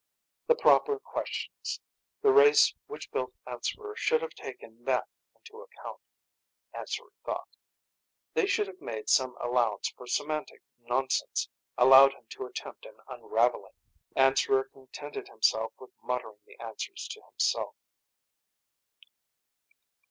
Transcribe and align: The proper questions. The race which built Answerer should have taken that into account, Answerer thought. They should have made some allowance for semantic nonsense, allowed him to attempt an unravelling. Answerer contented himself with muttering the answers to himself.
The 0.47 0.55
proper 0.55 0.97
questions. 0.99 1.79
The 2.23 2.31
race 2.31 2.73
which 2.87 3.11
built 3.11 3.35
Answerer 3.45 3.95
should 3.95 4.23
have 4.23 4.33
taken 4.33 4.83
that 4.85 5.07
into 5.35 5.61
account, 5.61 5.99
Answerer 6.73 7.11
thought. 7.23 7.55
They 8.33 8.47
should 8.47 8.65
have 8.65 8.81
made 8.81 9.09
some 9.09 9.37
allowance 9.39 9.89
for 9.89 10.07
semantic 10.07 10.63
nonsense, 10.79 11.47
allowed 11.77 12.13
him 12.15 12.25
to 12.29 12.47
attempt 12.47 12.87
an 12.87 12.97
unravelling. 13.07 13.75
Answerer 14.15 14.63
contented 14.73 15.27
himself 15.27 15.71
with 15.77 15.91
muttering 16.01 16.39
the 16.47 16.59
answers 16.59 17.07
to 17.11 17.21
himself. 17.29 17.75